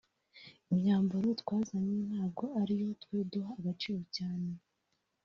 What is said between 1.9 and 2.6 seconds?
ntabwo